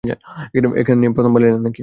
এখানে 0.81 1.05
প্রথমবার 1.15 1.41
এলে 1.43 1.59
নাকি? 1.59 1.79